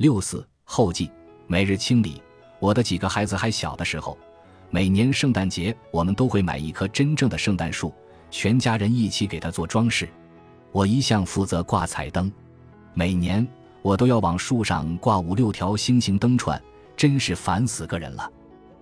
[0.00, 1.10] 六四后记，
[1.46, 2.22] 每日清理。
[2.58, 4.16] 我的几个孩子还小的时候，
[4.70, 7.92] 每年圣诞节我们都会买一棵真正的圣诞树，
[8.30, 10.08] 全家人一起给它做装饰。
[10.72, 12.32] 我一向负责挂彩灯，
[12.94, 13.46] 每年
[13.82, 16.58] 我都要往树上挂五六条星星灯串，
[16.96, 18.32] 真是烦死个人了。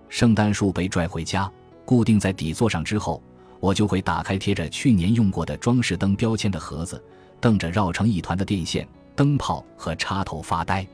[0.07, 1.51] 圣诞树被拽回家，
[1.83, 3.21] 固定在底座上之后，
[3.59, 7.03] 我就会打开贴着去年用过的装饰灯标签的盒子，
[7.41, 10.87] 瞪着绕成一团的电线、灯泡和插头发呆。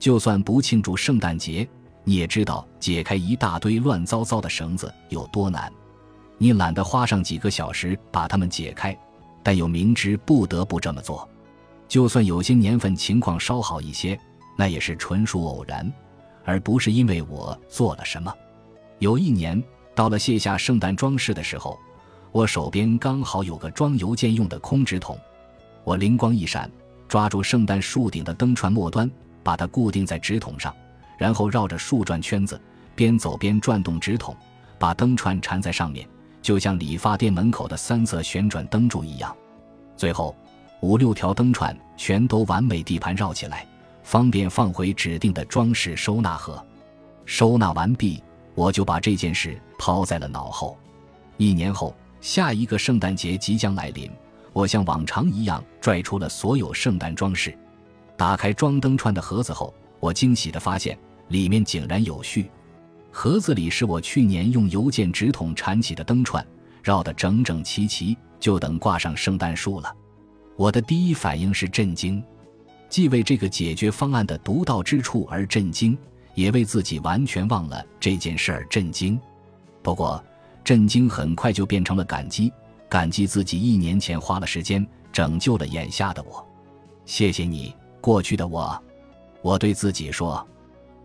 [0.00, 1.68] 就算不庆祝圣诞节，
[2.02, 5.72] 你也知道解开一大堆乱糟糟的绳子有多难。
[6.38, 8.98] 你懒得花上几个小时把它们解开。
[9.42, 11.26] 但又明知不得不这么做，
[11.88, 14.18] 就算有些年份情况稍好一些，
[14.54, 15.90] 那也是纯属偶然，
[16.44, 18.30] 而不是因为我做了什么。
[18.98, 19.62] 有一年，
[19.94, 21.78] 到了卸下圣诞装饰的时候，
[22.32, 25.18] 我手边刚好有个装邮件用的空纸筒，
[25.84, 26.70] 我灵光一闪，
[27.08, 29.10] 抓住圣诞树顶的灯串末端，
[29.42, 30.74] 把它固定在纸筒上，
[31.18, 32.60] 然后绕着树转圈子，
[32.94, 34.36] 边走边转动纸筒，
[34.78, 36.06] 把灯串缠在上面。
[36.42, 39.36] 就像理发店门口的三色旋转灯柱一样，
[39.94, 40.34] 最后
[40.80, 43.66] 五六条灯串全都完美地盘绕起来，
[44.02, 46.64] 方便放回指定的装饰收纳盒。
[47.26, 50.78] 收纳完毕，我就把这件事抛在了脑后。
[51.36, 54.10] 一年后，下一个圣诞节即将来临，
[54.54, 57.56] 我像往常一样拽出了所有圣诞装饰，
[58.20, 62.50] 打开装灯串的盒子后，我惊喜地发现里面井然有序。
[63.10, 66.46] 盒子里是我去年用邮件纸筒缠起的灯串，
[66.82, 69.90] 绕得整整齐齐，就等挂上圣诞树了。
[70.54, 72.22] 我的第一反应是震惊，
[72.90, 75.96] 既为这个解决方案的独到之处而震惊，
[76.34, 79.18] 也为自己完全忘了这件事而震惊。
[79.82, 80.22] 不过，
[80.62, 82.52] 震惊很快就变成了感激，
[82.86, 86.46] 感激自己一年前花了时间拯救了眼下的我。
[87.06, 88.80] 谢谢你，过去的我。
[89.42, 90.46] 我对自己说：“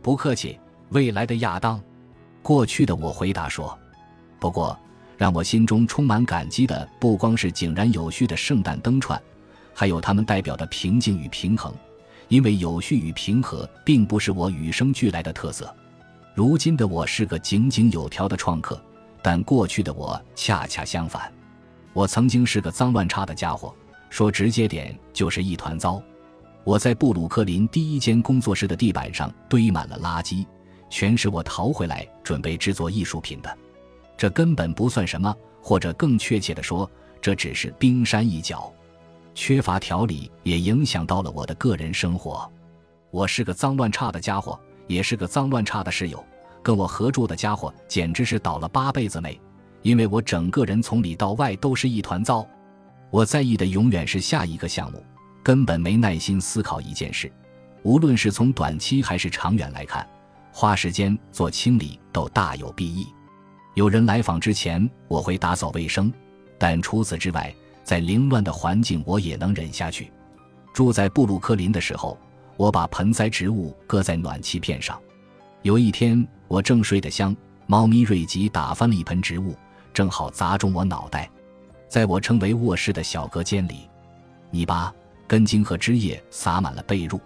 [0.01, 1.81] 不客气，未来的亚当。”
[2.43, 3.77] 过去的我回答说
[4.39, 4.77] ：“不过，
[5.17, 9.21] 让我心中充满感激的不光是井然有序的圣诞灯串，
[9.73, 11.73] 还有它们代表的平静与平衡。
[12.27, 15.73] 因为有序与平和并不是我与生俱来的特色。
[16.33, 18.81] 如今的我是个井井有条的创客，
[19.21, 21.31] 但过去的我恰恰相反。
[21.93, 23.73] 我曾经是个脏乱差的家伙，
[24.09, 26.01] 说直接点就是一团糟。
[26.65, 30.45] 我在布鲁克林第一间工作室的地板上堆满了垃圾。”
[30.87, 33.57] 全是我淘回来准备制作艺术品的，
[34.15, 36.89] 这根本不算什么，或者更确切的说，
[37.19, 38.71] 这只是冰山一角。
[39.33, 42.49] 缺乏条理也影响到了我的个人生活。
[43.09, 46.23] 我是个脏乱差的家伙，也是个脏乱差的室友。
[46.61, 49.37] 跟我合住的家伙简直是倒了八辈子霉，
[49.81, 52.47] 因为我整个人从里到外都是一团糟。
[53.09, 55.03] 我在意的永远是下一个项目，
[55.45, 57.31] 根本没耐心思考一件事，
[57.83, 60.03] 无论是从短期还是长远来看。
[60.51, 63.05] 花时间做清理都大有裨益。
[63.75, 66.11] 有人来访之前，我会打扫卫生，
[66.57, 70.11] 但除此之外，在凌乱的环境我也能忍下去。
[70.73, 72.17] 住在布鲁克林的时候，
[72.57, 74.99] 我把盆栽植物搁在暖气片上。
[75.61, 77.35] 有一天，我正睡得香，
[77.67, 79.55] 猫咪瑞吉打翻了一盆植物，
[79.93, 81.29] 正好砸中我脑袋。
[81.87, 83.87] 在我称为卧室的小隔间里，
[84.49, 84.91] 泥巴、
[85.27, 87.19] 根茎和枝叶洒满了被褥。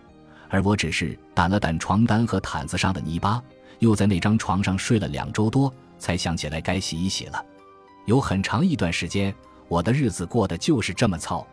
[0.50, 3.42] 而我只是掸了掸床单和毯子上的泥巴，
[3.80, 7.46] 又在那张床上睡了两周多，才想起来该洗一洗了。
[8.06, 9.34] 有很长一段时间，
[9.68, 11.46] 我的日子过得就是这么糙。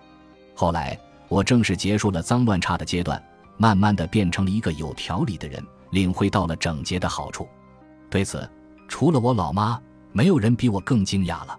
[0.54, 0.98] 后来，
[1.28, 3.22] 我正式结束了脏乱差的阶段，
[3.58, 7.46] 慢慢的变成了一个有条理的人，领会到了整洁的好处。
[8.08, 8.48] 对此，
[8.88, 9.78] 除了我老妈，
[10.12, 11.58] 没有人比我更惊讶了。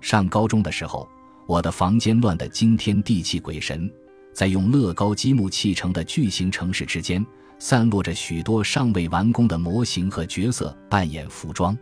[0.00, 1.06] 上高中的时候，
[1.46, 3.92] 我的房间乱得惊天地泣鬼神。
[4.32, 7.24] 在用乐高积木砌成的巨型城市之间，
[7.58, 11.76] 散落着许多尚未完工的模型和角色扮演服装。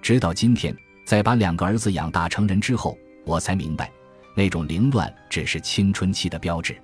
[0.00, 3.92] 直到今天，在把两个儿子养大成人之后，我才明白，
[4.34, 6.76] 那种凌乱只是青春期的标志。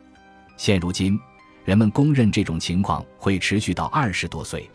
[0.57, 1.19] 现如今，
[1.65, 4.71] 人们公认这种情况会持续到二十多岁。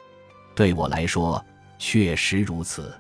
[0.56, 1.44] 对我来说，
[1.78, 2.94] 确实如此。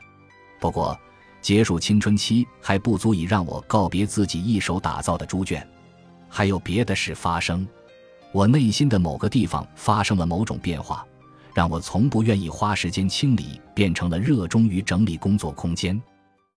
[0.62, 0.98] 不过，
[1.42, 5.68] 结束青春期还不足以让我告别自己一手打造的猪圈。
[6.36, 7.66] 还有别的事发生，
[8.32, 11.06] 我内心的某个地方发生了某种变化，
[11.54, 16.02] 让我从不愿意花时间清理，变成了热衷于整理工作空间。